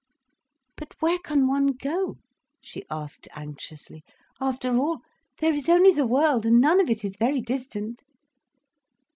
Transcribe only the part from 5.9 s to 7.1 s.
the world, and none of it